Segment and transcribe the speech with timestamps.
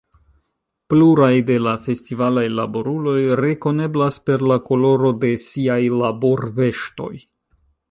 [0.93, 3.15] Pluraj de la festivalaj laboruloj
[3.45, 7.15] rekoneblas per la koloro de siaj laborveŝtoj.